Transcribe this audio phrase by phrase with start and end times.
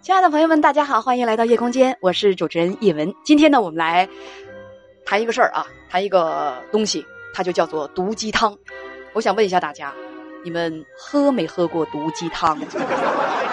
[0.00, 3.12] 亲爱的朋友们，大家好，欢迎来到夜空间，我是主持人叶文。
[3.24, 4.08] 今天呢，我们来
[5.04, 7.04] 谈一个事儿啊，谈一个东西，
[7.34, 8.56] 它就叫做毒鸡汤。
[9.12, 9.92] 我想问一下大家，
[10.44, 12.58] 你们喝没喝过毒鸡汤？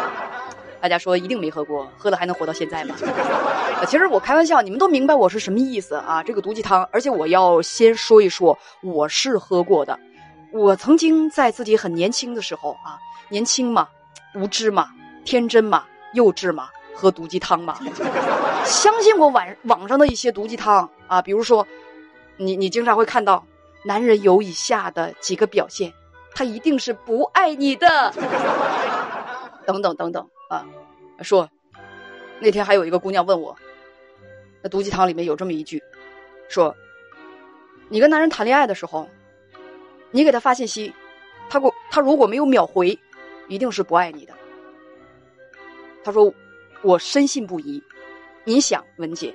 [0.80, 2.96] 大家说一定没喝过，喝了还能活到现在吗？
[3.88, 6.22] 其实我开玩笑，你们都明白我是什么意思啊？
[6.24, 10.00] 这个毒鸡汤，而且我要先说一说，我是喝过的。
[10.54, 12.98] 我曾经在自己很年轻的时候啊，
[13.30, 13.88] 年轻嘛，
[14.36, 14.90] 无知嘛，
[15.26, 15.84] 天真嘛。
[16.16, 17.78] 幼稚吗，喝毒鸡汤吗，
[18.66, 21.68] 相信过网网上的一些毒鸡汤啊，比如说，
[22.38, 23.46] 你你经常会看到，
[23.84, 25.94] 男人有以下的几个表现，
[26.34, 28.12] 他一定是不爱你的，
[29.68, 30.66] 等等等等啊，
[31.22, 31.48] 说，
[32.40, 33.56] 那天还有一个姑娘问我，
[34.64, 35.84] 那毒鸡汤里面有这么一句，
[36.50, 36.76] 说，
[37.90, 39.08] 你跟男人谈恋爱的时候，
[40.12, 40.94] 你给他发信息，
[41.50, 42.98] 他过他如果没有秒回，
[43.48, 44.34] 一定是不爱你的。
[46.06, 46.32] 他说
[46.84, 47.82] ：“我深信不疑。
[48.44, 49.34] 你想，文姐，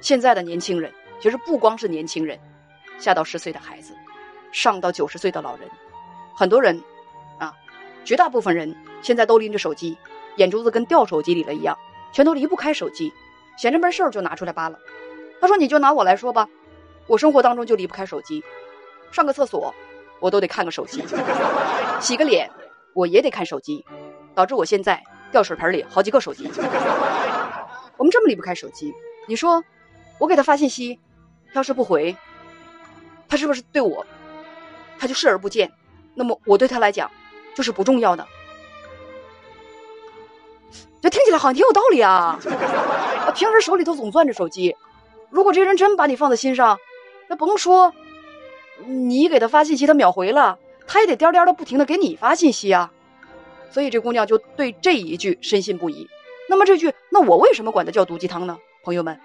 [0.00, 2.36] 现在的年轻人，其实不光是年轻人，
[2.98, 3.94] 下到十岁的孩子，
[4.50, 5.70] 上到九十岁的老人，
[6.34, 6.82] 很多人，
[7.38, 7.54] 啊，
[8.04, 9.96] 绝大部分人现在都拎着手机，
[10.38, 11.78] 眼珠子跟掉手机里了一样，
[12.12, 13.12] 全都离不开手机，
[13.56, 14.76] 闲着没事儿就拿出来扒拉。
[15.40, 16.48] 他说：你就拿我来说吧，
[17.06, 18.42] 我生活当中就离不开手机，
[19.12, 19.72] 上个厕所
[20.18, 21.00] 我都得看个手机，
[22.02, 22.50] 洗个脸
[22.92, 23.86] 我也得看手机，
[24.34, 26.50] 导致我现在。”掉水盆里好几个手机，
[27.96, 28.92] 我们这么离不开手机。
[29.26, 29.62] 你说，
[30.18, 30.98] 我给他发信息，
[31.52, 32.16] 要是不回，
[33.28, 34.06] 他是不是对我，
[34.98, 35.70] 他就视而不见？
[36.14, 37.10] 那么我对他来讲，
[37.54, 38.26] 就是不重要的。
[41.00, 42.38] 这听起来好像挺有道理啊！
[43.34, 44.74] 平时手里头总攥着手机，
[45.30, 46.78] 如果这人真把你放在心上，
[47.28, 47.92] 那甭说，
[48.84, 52.90] 你给他发信息，他秒回了，他也得颠颠的不停的给你发信息啊。
[53.70, 56.08] 所以这姑娘就对这一句深信不疑。
[56.48, 58.58] 那么这句，那我为什么管它叫毒鸡汤呢？
[58.82, 59.20] 朋友们，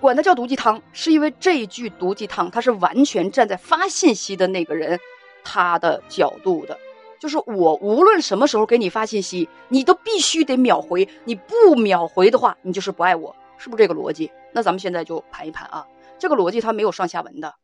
[0.00, 4.98] 管它叫毒鸡汤，是因为这一句毒鸡汤，它是完全站在发信息的那个人
[5.42, 6.78] 他的角度的，
[7.20, 14.30] 就是我无论什么时候给你发信息，你都必须得秒回，你不秒回的话，你就是不爱我，是不是这个逻辑？
[14.52, 15.86] 那咱们现在就盘一盘啊，
[16.18, 17.54] 这个逻辑它没有上下文的，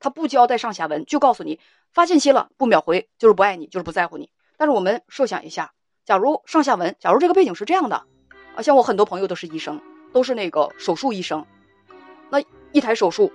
[0.00, 1.60] 它不交代上下文，就告诉你
[1.92, 4.28] 发信息了不秒回就是不爱你，就是不在乎你。
[4.58, 5.72] 但是我们设想一下，
[6.04, 8.02] 假如上下文，假如这个背景是这样的，
[8.56, 9.80] 啊，像我很多朋友都是医生，
[10.12, 11.46] 都是那个手术医生，
[12.28, 12.42] 那
[12.72, 13.32] 一台手术，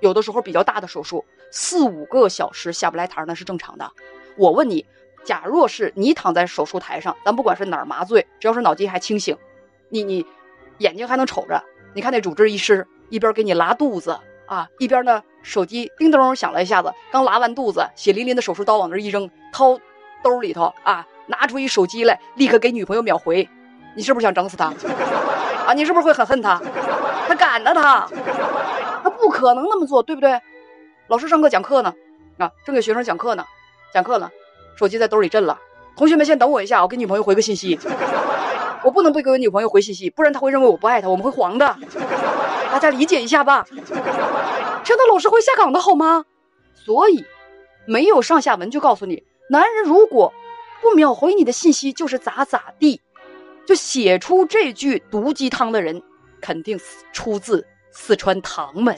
[0.00, 3.92] 有的时候比较大的手术，四五个小时下不来台那是正常的。
[4.36, 4.84] 我问你，
[5.24, 9.38] 假若是你躺在手术台上，咱不管是哪儿麻醉，只要是脑筋还清醒，
[9.88, 10.26] 你你
[10.78, 11.62] 眼睛还能瞅着，
[11.94, 19.78] 你看那主治医师一边给你拉肚子啊，一边呢手机叮咚响了一下子，刚拉完肚子，血淋淋的手术刀往那一扔，掏。
[20.26, 23.48] 兜里头啊，拿出一手机来，立刻给女朋友秒回，
[23.94, 24.72] 你是不是想整死他？
[25.64, 26.60] 啊，你是不是会很恨他？
[27.28, 27.72] 他敢呢？
[27.72, 28.08] 他，
[29.04, 30.40] 他不可能那么做，对不对？
[31.06, 31.94] 老师上课讲课呢，
[32.38, 33.44] 啊，正给学生讲课呢，
[33.94, 34.28] 讲课呢，
[34.74, 35.56] 手机在兜里震了。
[35.96, 37.78] 同学们先等我一下，我给女朋友回个信息。
[38.82, 41.76] 我不能不给我女朋友回信息，不然她会认为我不爱她，我们会黄的。
[42.72, 43.64] 大家理解一下吧。
[44.82, 46.24] 真的老师会下岗的好吗？
[46.74, 47.24] 所以，
[47.86, 49.22] 没有上下文就告诉你。
[49.48, 50.32] 男人如果
[50.82, 53.00] 不秒回你的信息，就是咋咋地。
[53.66, 56.00] 就写出这句毒鸡汤的人，
[56.40, 56.78] 肯定
[57.12, 58.96] 出自四川唐门。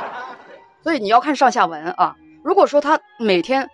[0.84, 2.14] 所以你要看上下文啊。
[2.44, 3.68] 如果说他每天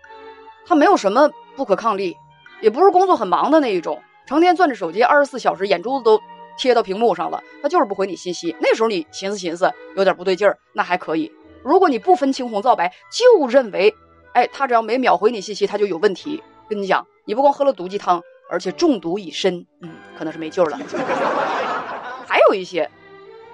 [0.65, 2.17] 他没有什么不可抗力，
[2.61, 6.21] 也不是工作很忙的那一种，成天攥着手机二十四小时，眼珠子都
[6.57, 8.55] 贴到屏幕上了，他就是不回你信息。
[8.61, 11.33] 那时候你寻思寻思，有点不对劲儿，那还可以。
[11.65, 13.95] 如果你不分青红皂白，就认为。
[14.35, 16.43] 哎，他只要没秒回你信息，他就有问题。
[16.69, 20.79] 跟你讲，你不光喝了毒鸡汤，而且中毒已深，嗯，可能是没救了。
[22.27, 22.91] 还有一些，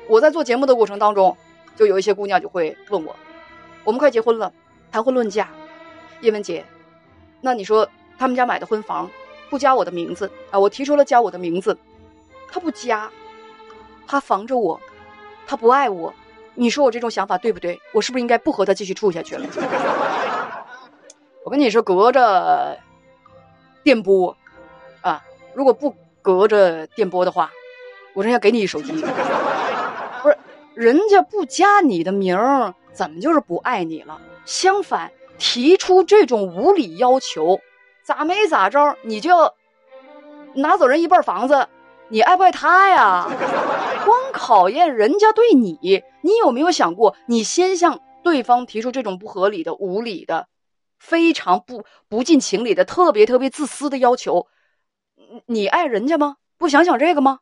[0.09, 1.37] 我在做节目的过程当中，
[1.77, 3.15] 就有一些姑娘就会问我，
[3.85, 4.53] 我们快结婚了，
[4.91, 5.49] 谈婚论嫁，
[6.21, 6.65] 叶文姐，
[7.41, 9.11] 那你说他们家买的婚房
[9.51, 10.59] 不加我的名字啊？
[10.59, 11.77] 我提出了加我的名字，
[12.51, 13.11] 他不加，
[14.07, 14.81] 他防着我，
[15.47, 16.15] 他不爱我，
[16.55, 17.79] 你说我这种想法对不对？
[17.93, 19.45] 我是不是应该不和他继续处下去了？
[21.51, 22.79] 我跟你说，隔着
[23.83, 24.37] 电波
[25.01, 27.51] 啊，如果不隔着电波的话，
[28.15, 28.93] 我真要给你一手机。
[30.23, 30.39] 不是，
[30.75, 34.21] 人家不加你的名儿，怎么就是不爱你了？
[34.45, 37.59] 相反，提出这种无理要求，
[38.05, 39.53] 咋没咋着，你就要
[40.55, 41.67] 拿走人一半房子？
[42.11, 43.29] 你爱不爱他呀？
[44.07, 50.47] 光考验人家对你，你有没有想过，你先向对方提出这种不合理的、无理的？
[51.01, 54.47] 非常不不近情理的，特别特别自私的要求，
[55.47, 56.37] 你爱人家吗？
[56.59, 57.41] 不想想这个吗？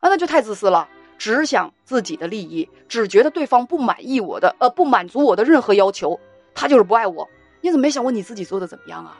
[0.00, 6.20] 啊，那就太自私了，只想自己的利益，只觉得对方不满意我的，呃，不满足我的任何要求，
[6.54, 7.28] 他就是不爱我。
[7.62, 9.18] 你怎么没想过你自己做的怎么样啊？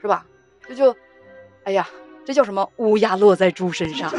[0.00, 0.24] 是吧？
[0.68, 0.94] 这就，
[1.64, 1.88] 哎呀，
[2.24, 2.70] 这叫什么？
[2.76, 4.12] 乌鸦落在猪身上。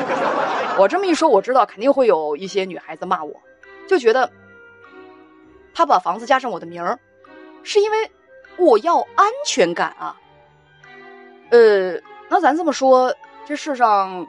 [0.78, 3.40] 我这么一说，我知道肯定会有一些女孩子骂我，
[3.88, 4.30] 就觉得
[5.74, 7.00] 他把房子加上我的名儿，
[7.64, 8.12] 是因为
[8.58, 10.16] 我要安全感啊。
[11.50, 11.94] 呃，
[12.30, 13.14] 那咱这么说，
[13.46, 14.26] 这世上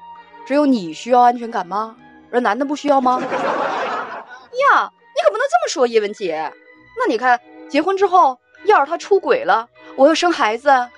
[0.47, 1.97] 只有你需要安全感吗？
[2.31, 3.21] 而男的不需要吗？
[3.23, 6.53] 呀，你可不能这么说，叶文姐。
[6.99, 10.91] 那你看，结婚之后，要是他出轨了，我又生孩子啊，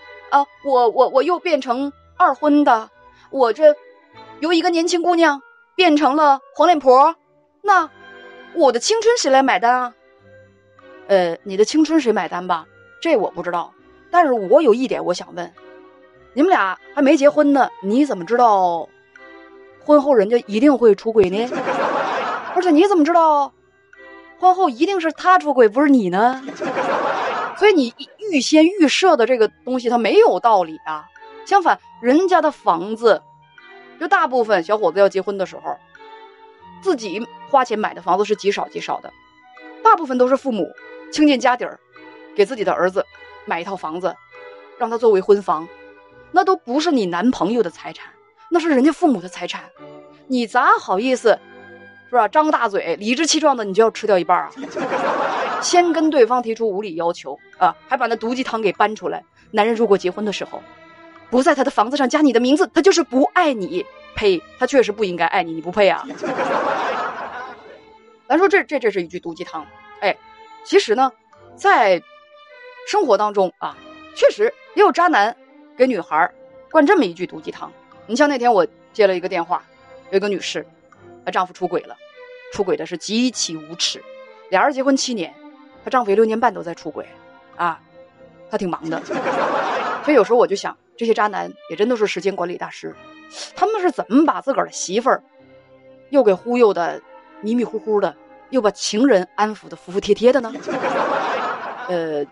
[0.65, 2.91] 我我我又变成二婚的，
[3.31, 3.75] 我这
[4.41, 5.43] 由一个年轻姑娘
[5.75, 7.15] 变成了黄脸婆，
[7.63, 7.91] 那
[8.55, 9.95] 我的青春谁来买单啊？
[11.09, 12.67] 呃，你的青春谁买单吧？
[13.05, 13.71] 这我不知道，
[14.11, 15.53] 但是我有一点我想问。
[16.33, 18.89] 你们俩还没结婚呢，你怎么知道
[19.85, 21.47] 婚后人家一定会出轨呢？
[22.57, 23.53] 而且你怎么知道
[24.39, 26.43] 婚后一定是他出轨不是你呢？
[27.59, 27.95] 所以你
[28.33, 31.05] 预先预设的这个东西它没有道理啊。
[31.45, 33.21] 相反，人家的房子，
[34.01, 35.77] 就大部分小伙子要结婚的时候，
[36.81, 37.21] 自己
[37.51, 39.13] 花钱买的房子是极少极少的，
[39.83, 40.67] 大部分都是父母
[41.13, 41.79] 倾尽家底儿
[42.35, 43.05] 给自己的儿子
[43.45, 44.15] 买一套房子，
[44.79, 45.69] 让他作为婚房。
[46.33, 48.09] 那都不是你男朋友的财产，
[48.51, 49.65] 那是人家父母的财产，
[50.27, 51.39] 你咋好意思，
[52.11, 52.27] 是吧？
[52.27, 54.51] 张大嘴，理直气壮的，你就要吃掉一半啊？
[55.63, 59.25] 先跟对方提出无理要求啊，还把那毒鸡汤给搬出来。
[59.53, 60.61] 男人如果结婚的时候，
[61.31, 63.87] 不在他的房子上加你的名字，他就是不爱你。
[64.17, 64.41] 呸！
[64.61, 66.07] 他确实不应该爱你，你不配啊。
[68.29, 69.67] 咱说这这这是一句毒鸡汤，
[70.01, 70.17] 哎，
[70.65, 71.11] 其实呢，
[71.57, 72.01] 在
[72.87, 73.77] 生活当中啊，
[74.15, 75.37] 确实也有渣男。
[75.77, 76.33] 给女孩
[76.71, 77.73] 灌这么一句毒鸡汤，
[78.07, 79.61] 你像那天我接了一个电话，
[80.13, 80.65] 有一个女士，
[81.25, 81.97] 她丈夫出轨了，
[82.53, 84.01] 出轨的是极其无耻，
[84.51, 85.35] 俩人结婚七年，
[85.83, 87.05] 她丈夫也六年半都在出轨，
[87.57, 87.81] 啊，
[88.49, 89.03] 她挺忙的，
[90.05, 92.95] 所以有时候我就想，这些渣男也真都是时间管理大师，
[93.57, 95.25] 他们是怎么把自个儿的媳妇儿
[96.11, 97.03] 又给忽悠的
[97.41, 98.15] 迷迷糊糊的，
[98.51, 100.53] 又把情人安抚的服服帖帖的呢？
[101.89, 102.25] 呃，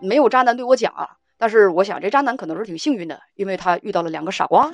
[0.00, 1.16] 没有渣男对我讲啊。
[1.40, 4.68] 但是我想，这渣男可能是挺幸运的，因为他遇到了两个傻瓜，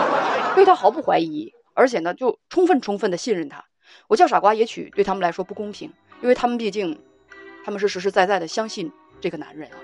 [0.56, 3.62] 对他毫不怀疑，而且呢，就充分充分的信任他。
[4.08, 5.92] 我叫傻瓜，也许对他们来说不公平，
[6.22, 6.98] 因为他们毕竟，
[7.66, 8.90] 他们是实实在在的相信
[9.20, 9.76] 这个男人啊，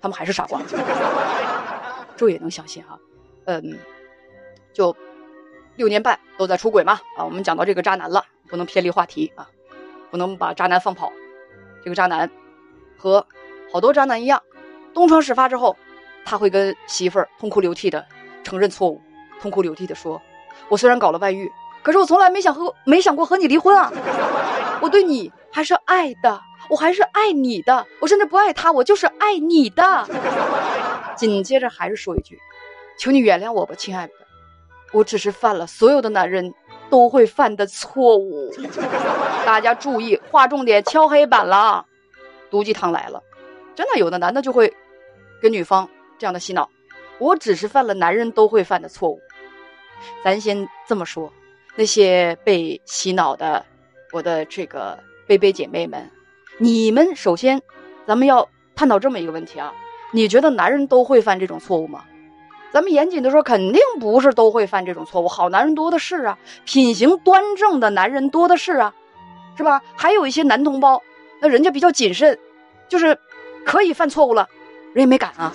[0.00, 0.62] 他们还是傻瓜，
[2.16, 2.98] 这也能相信哈。
[3.44, 3.78] 嗯，
[4.72, 4.96] 就
[5.76, 7.24] 六年半都在出轨嘛啊。
[7.24, 9.50] 我们讲到这个渣男了，不能偏离话题啊，
[10.10, 11.12] 不能把渣男放跑。
[11.84, 12.30] 这个渣男
[12.96, 13.26] 和
[13.72, 14.42] 好多渣男一样。
[14.94, 15.76] 东窗事发之后，
[16.24, 18.04] 他会跟媳妇儿痛哭流涕的
[18.42, 19.00] 承认错误，
[19.40, 20.20] 痛哭流涕的说
[20.68, 21.50] ：“我虽然搞了外遇，
[21.82, 23.92] 可是我从来没想和没想过和你离婚啊！
[24.80, 26.40] 我对你还是爱的，
[26.70, 30.08] 我还是爱你的，我甚至不爱他，我就是爱你的。
[31.16, 32.38] ”紧接着还是说一句
[32.98, 34.12] ：“求你原谅我吧，亲爱的，
[34.92, 36.54] 我只是犯了所有的男人
[36.88, 38.50] 都会犯的错误。”
[39.44, 41.84] 大家注意，划重点，敲黑板了，
[42.50, 43.22] 毒鸡汤来了，
[43.76, 44.74] 真的有的男的就会。
[45.38, 45.86] 跟女方
[46.18, 46.66] 这样的洗脑，
[47.18, 49.20] 我只是犯了男人都会犯的错误。
[50.24, 51.30] 咱先这么说，
[51.74, 53.62] 那些被洗脑的
[54.12, 56.10] 我的这个贝贝姐妹们，
[56.56, 57.60] 你们首先，
[58.06, 59.74] 咱们要探讨这么一个问题啊：
[60.10, 62.02] 你觉得男人都会犯这种错误吗？
[62.72, 65.28] 咱们严谨的说，肯定不是都会犯这种错误。
[65.28, 68.94] 好男人多的是啊，品行端正的男人多的是啊，
[69.54, 69.82] 是吧？
[69.94, 71.02] 还有一些男同胞，
[71.42, 72.38] 那人家比较谨慎，
[72.88, 73.18] 就是
[73.66, 74.48] 可以犯错误了。
[74.94, 75.52] 人也没敢啊！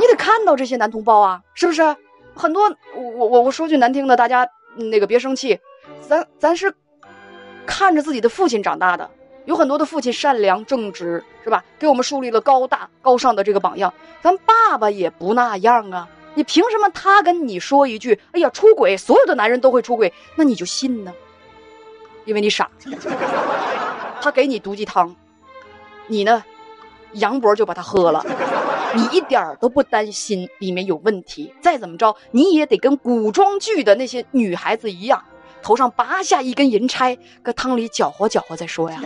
[0.00, 1.96] 你得看到这些男同胞啊，是不是？
[2.34, 5.60] 很多我我我说句难听的，大家那个别生气，
[6.00, 6.74] 咱咱是
[7.64, 9.08] 看着自己的父亲长大的，
[9.44, 11.62] 有很多的父亲善良正直，是吧？
[11.78, 13.94] 给我们树立了高大高尚的这个榜样。
[14.20, 21.12] 咱爸爸也不那样啊，你凭什么他跟你说一句“哎呀，出轨，所有的男人都会出轨”，那你就信呢？
[22.24, 22.68] 因为你傻。
[24.20, 25.14] 他给你毒鸡汤，
[26.08, 26.42] 你呢？
[27.14, 28.24] 杨博就把它喝了，
[28.94, 31.52] 你一点都不担心里面有问题。
[31.60, 35.22] 再怎么着，你也得跟古装剧的那些女孩子一样，
[35.62, 39.00] 头上拔下一根银钗，搁汤里搅和搅和再说呀。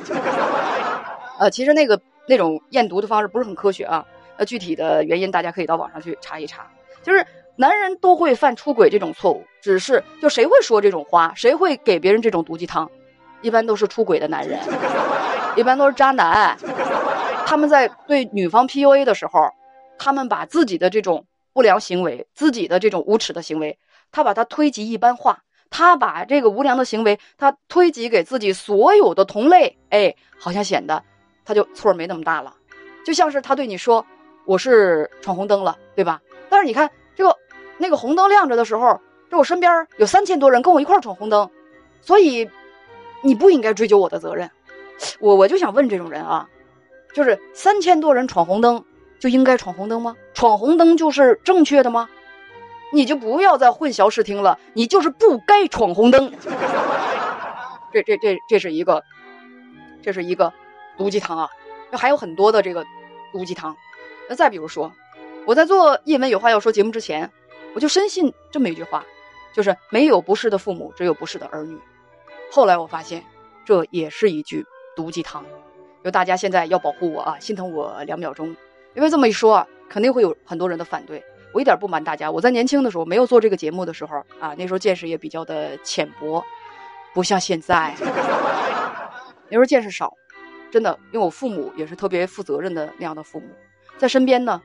[1.38, 4.04] 呃，其实那个那种验毒的方式不是很科学啊。
[4.37, 6.66] 呃，具体的原因大家可以到网上去查一查。
[7.02, 12.90] 就是男人都会犯出轨这种错误，只是就谁会说这种话，谁会给别人这种毒鸡汤，
[13.42, 14.58] 一般都是出轨的男人，
[15.54, 16.56] 一般都是渣男。
[17.47, 19.51] 他们在对女方 PUA 的时候，
[19.99, 23.79] 他们把自己的这种不良行为、自己的这种无耻的行为，
[24.11, 31.03] 他把它推及一般化，他把这个无良的行为，他推及给自己所有的同类，哎，好像显得
[31.45, 32.55] 他就错没那么大了。
[33.05, 34.05] 就像是他对你说
[34.47, 37.37] ：“我是闯红灯了，对吧？”但是你看这个
[37.79, 41.51] 那个红灯亮着的时候，这我身边有三千多人跟我一块闯红灯，
[42.01, 42.49] 所以
[43.23, 44.51] 你不应该追究我的责任。
[45.21, 46.49] 我我就想问这种人啊，
[47.14, 48.85] 就是三千多人闯红灯。
[49.21, 50.16] 就应该闯红灯吗？
[50.35, 52.11] 闯红灯就是正确的吗？
[52.92, 56.30] 你就不要再混淆视听了，你就是不该闯红灯。
[57.90, 59.02] 这这这这是一个，
[60.02, 60.52] 这是一个
[60.99, 61.49] 毒鸡汤啊！
[61.92, 62.85] 还有很多的这个
[63.33, 63.75] 毒鸡汤。
[64.28, 64.92] 那再比如说，
[65.47, 67.30] 我在做《叶文有话要说》节目之前，
[67.75, 69.06] 我就深信这么一句话，
[69.54, 71.80] 就是没有不是的父母，只有不是的儿女。
[72.50, 73.25] 后来我发现，
[73.64, 75.47] 这也是一句毒鸡汤。
[76.04, 78.54] 就大家现在要保护我啊，心疼我两秒钟。
[78.94, 81.25] 因为这么一说啊，肯定会有很多人的反对。
[81.52, 86.44] 我一点不瞒大家，我在年轻的时候没有做这个节目的时候啊，那时候见识也比较的浅薄，
[87.14, 87.94] 不像现在。
[89.49, 90.12] 那时候见识少，
[90.70, 93.46] 真的，因为我父母也是特别负责任的那样的父母，
[93.96, 94.61] 在身边呢，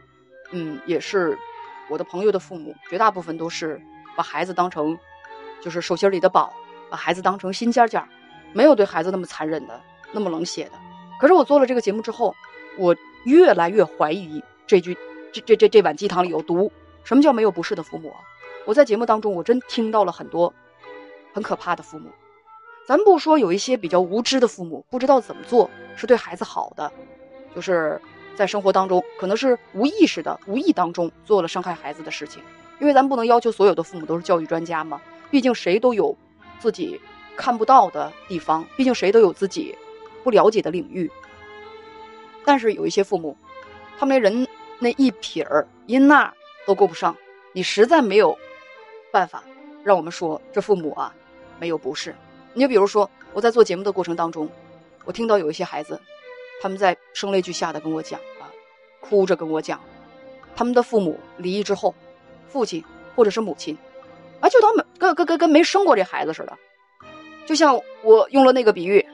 [0.51, 1.38] 嗯，也是
[1.89, 3.79] 我的朋友的父母，绝大部分都是
[4.17, 4.98] 把孩子当成
[5.62, 6.51] 就是手心里的宝，
[6.89, 8.03] 把孩子当成心尖尖，
[8.51, 9.79] 没有对孩子那么残忍的，
[10.12, 10.72] 那么冷血的。
[11.20, 12.36] 可是我做了这个节目之后，
[12.78, 12.96] 我。
[13.26, 14.98] 越来越怀疑这句，
[15.34, 16.72] 这这这这碗鸡汤里有毒。
[17.04, 18.14] 什么叫没有不是的父母？
[18.64, 20.54] 我在节目当中，我真听到了很多
[21.34, 22.10] 很可怕的父母。
[22.88, 26.90] 咱不说有一些比较无知的父母，不知道怎么做是对孩子好的，
[27.54, 28.00] 就是
[28.38, 32.42] 在生活当中可能是无意识的、无意当中做了伤害孩子的事情。
[32.80, 36.16] 因为咱不能要求所有的父母都是教育专家嘛，毕竟谁都有
[36.58, 37.02] 自己
[37.36, 39.76] 看不到的地方，毕竟谁都有自己
[40.24, 41.12] 不了解的领域。
[42.46, 43.38] 但是有一些父母，
[43.98, 44.48] 他们连人
[44.80, 46.34] 那一撇儿一捺
[46.66, 47.16] 都够不上，
[47.54, 48.38] 你实在没有
[49.12, 49.44] 办法
[49.84, 51.14] 让我们说这父母啊
[51.60, 52.16] 没有不是。
[52.54, 54.50] 你就比如说我在做节目的过程当中，
[55.06, 56.00] 我听到有一些孩子，
[56.62, 58.50] 他们在声泪俱下的跟我讲啊，
[59.00, 59.80] 哭着跟我讲，
[60.56, 61.94] 他们的父母离异之后，
[62.48, 62.84] 父亲
[63.16, 63.78] 或者是母亲
[64.40, 66.58] 啊，就当没跟跟跟跟没生过这孩子似的，
[67.46, 69.06] 就像我用了那个比喻，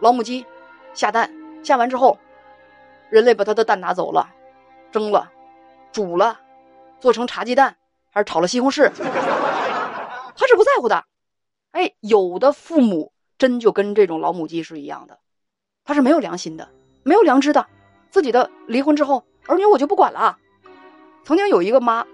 [0.00, 0.46] 老母鸡
[0.94, 1.32] 下蛋。
[1.62, 2.18] 下完之后，
[3.10, 4.30] 人类把它的蛋拿走了，
[4.92, 5.32] 蒸了，
[5.90, 6.38] 煮了，
[7.00, 7.76] 做成茶鸡蛋，
[8.12, 8.88] 还是炒了西红柿，
[10.36, 11.04] 他是不在乎的。
[11.72, 15.18] 哎，有的父母真就跟这种老母鸡是一样的，
[15.84, 16.68] 他是没有良心的，
[17.02, 17.66] 没有良知的。
[18.10, 20.38] 自己的离婚之后，儿女我就不管了。
[21.24, 22.06] 曾经有一个妈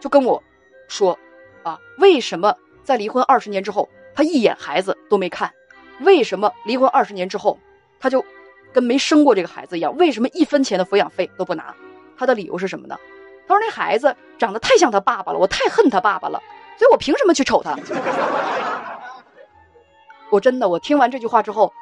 [0.00, 0.42] 就跟我
[0.88, 1.18] 说
[1.64, 5.52] ：“啊，为什么在离婚二十年之后，他一眼孩子都没看？
[6.00, 7.58] 为什么离婚二十年之后？”
[8.00, 8.24] 他就
[8.72, 11.72] 跟没生过这个孩子一样，为什么一分钱的抚养费都不拿？
[12.16, 12.98] 他的理由是什么呢？
[13.46, 16.40] 他说那孩子长得太像他爸爸了，我太恨他爸爸了，
[16.78, 17.76] 所以我凭什么去瞅他？
[20.30, 21.72] 我真的，我听完这句话之后，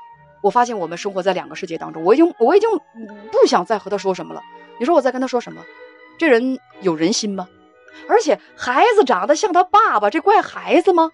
[0.43, 2.69] 我发现我们生活在两个世界当中，我已经我已经
[3.31, 4.43] 不想再和他说什么了。
[4.79, 5.63] 你说我在跟他说什么？
[6.19, 7.49] 这人有人心吗？
[8.09, 11.11] 而且孩子长得像他爸爸，这怪孩子吗？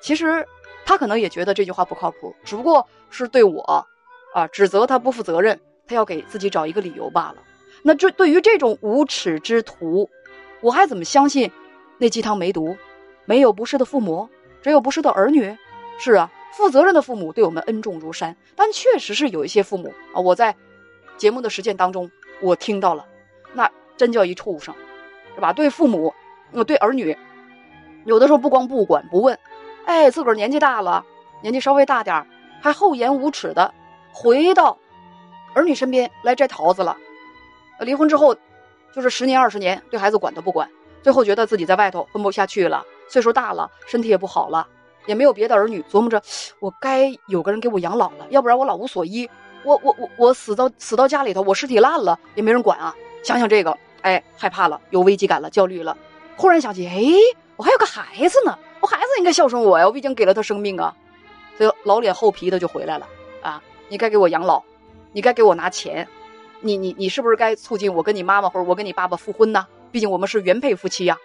[0.00, 0.46] 其实
[0.88, 3.86] 他可能也觉得这句话不靠谱，只不过是对我。
[4.34, 4.46] 啊！
[4.48, 7.36] 指责他不负责任，他要给自己找一个理由罢了。
[7.82, 10.08] 那这对于这种无耻之徒，
[10.62, 11.50] 我还怎么相信
[11.98, 12.74] 那鸡汤没毒？
[13.26, 14.30] 没有不是的父母，
[14.62, 15.56] 只有不是的儿女。
[15.98, 20.56] 是啊，负责任的父母对我们恩重如山，但确实是有一些父母啊，我在
[21.18, 23.04] 节目的实践当中，我听到了，
[23.52, 24.74] 那真叫一畜生，
[25.34, 25.52] 是吧？
[25.52, 26.14] 对父母，
[26.52, 27.16] 呃，对儿女，
[28.04, 29.38] 有的时候不光不管不问，
[29.88, 31.02] 哎，自个儿年纪大了，
[31.40, 32.26] 年纪稍微大点儿，
[32.60, 33.72] 还厚颜无耻的。
[34.12, 34.76] 回到
[35.54, 36.94] 儿女身边来摘桃子了。
[37.80, 38.36] 离婚之后，
[38.92, 40.68] 就是十年二十年对孩子管都不管，
[41.02, 44.68] 最后觉得自己在外头混不下去了，岁数大了，身体也不好了，
[45.06, 46.20] 也没有别的儿女，琢磨着
[46.60, 49.26] 我该有个人给我养老了，要不然我老无所依。
[49.64, 52.94] 我我我我死到死到家里头，我尸体烂了也没人管啊。
[53.24, 55.96] 想想这个，哎，害怕了，有危机感了，焦虑了。
[56.36, 57.02] 忽然想起，哎，
[57.56, 60.94] 我还有个孩子呢，我孩子应该孝顺我呀，我毕竟给了他生命啊。
[61.56, 63.08] 所以老脸厚皮的就回来了
[63.42, 63.62] 啊。
[63.88, 64.62] 你该给我养老，
[65.12, 66.06] 你该给我拿钱，
[66.60, 69.66] 你你你是不是该促进我跟你妈妈或者我跟你爸爸复婚呢？
[69.90, 71.16] 毕竟我们是原配夫妻呀。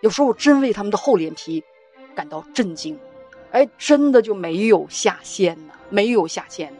[0.00, 1.62] 有时候我真为他们的厚脸皮
[2.14, 2.98] 感到震惊，
[3.52, 6.78] 哎，真的就没有下限呢，没有下限呢。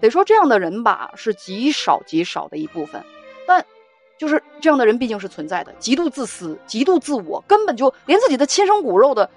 [0.00, 3.04] 得说这样的人吧，是极少极少的一部分，
[3.46, 3.64] 但
[4.18, 9.28] 就是这样的人毕竟是存在的，极度自私，极度自我，根本就连自己的亲生骨肉的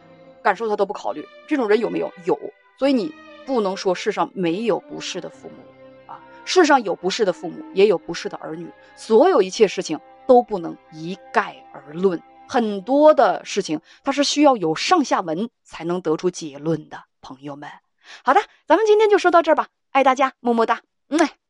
[0.44, 2.12] 感受他都不考虑这种人有没有？
[2.26, 2.40] 有
[2.78, 3.14] 所以你
[3.46, 12.22] 不能说世上没有不是的父母啊世上有不是的父母也有不是的儿女所有一切事情都不能一概而论。
[12.48, 17.70] 很多的事情它是需要有上下文才能得出结论的朋友们。
[18.24, 20.82] 好的咱们今天就说到这儿吧爱大家么么哒。
[21.10, 21.43] 嗯。